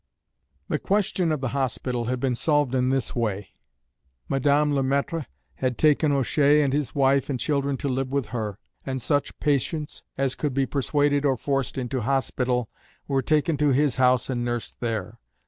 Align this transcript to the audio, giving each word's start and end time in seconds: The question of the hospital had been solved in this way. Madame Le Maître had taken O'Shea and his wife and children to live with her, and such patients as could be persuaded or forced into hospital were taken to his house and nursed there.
The 0.67 0.79
question 0.79 1.31
of 1.31 1.41
the 1.41 1.49
hospital 1.49 2.05
had 2.05 2.19
been 2.19 2.33
solved 2.33 2.73
in 2.73 2.89
this 2.89 3.15
way. 3.15 3.49
Madame 4.27 4.73
Le 4.73 4.81
Maître 4.81 5.27
had 5.57 5.77
taken 5.77 6.11
O'Shea 6.11 6.63
and 6.63 6.73
his 6.73 6.95
wife 6.95 7.29
and 7.29 7.39
children 7.39 7.77
to 7.77 7.87
live 7.87 8.09
with 8.11 8.29
her, 8.33 8.57
and 8.83 8.99
such 8.99 9.39
patients 9.39 10.01
as 10.17 10.33
could 10.33 10.55
be 10.55 10.65
persuaded 10.65 11.23
or 11.23 11.37
forced 11.37 11.77
into 11.77 12.01
hospital 12.01 12.67
were 13.07 13.21
taken 13.21 13.57
to 13.57 13.69
his 13.73 13.97
house 13.97 14.27
and 14.27 14.43
nursed 14.43 14.79
there. 14.79 15.19